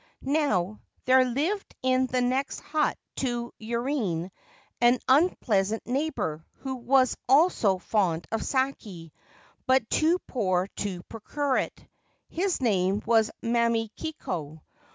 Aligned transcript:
Now, 0.23 0.81
there 1.05 1.23
lived 1.23 1.75
in 1.83 2.07
the 2.07 2.21
next 2.23 2.59
hut 2.61 2.97
to 3.17 3.53
Yurine 3.59 4.31
an 4.81 4.97
un 5.07 5.29
pleasant 5.41 5.85
neighbour 5.85 6.43
who 6.53 6.79
also 7.29 7.73
was 7.75 7.83
fond 7.85 8.25
of 8.31 8.43
sake, 8.43 9.13
but 9.67 9.87
too 9.91 10.17
poor 10.25 10.65
to 10.77 11.03
procure 11.03 11.57
it. 11.57 11.87
His 12.29 12.59
name 12.59 13.03
was 13.05 13.29
Mamikiko. 13.43 14.63